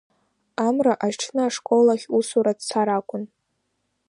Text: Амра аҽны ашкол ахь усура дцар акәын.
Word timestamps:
Амра 0.67 0.93
аҽны 1.07 1.41
ашкол 1.47 1.87
ахь 1.93 2.05
усура 2.17 2.53
дцар 2.57 2.87
акәын. 2.97 3.23